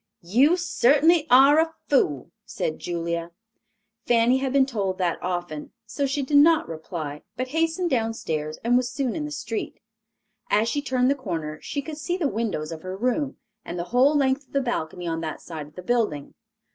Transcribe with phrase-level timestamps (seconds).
[0.23, 3.29] "You certainly are a fool," said Julia.
[4.07, 8.75] Fanny had been told that often, so she did not reply, but hastened downstairs and
[8.77, 9.79] was soon in the street.
[10.49, 13.83] As she turned the corner she could see the windows of her room, and the
[13.93, 16.33] whole length of the balcony on that side of the building.